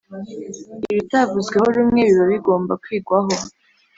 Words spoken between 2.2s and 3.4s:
bigomba kwigwaho